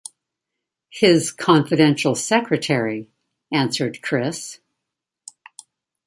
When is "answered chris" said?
3.53-4.59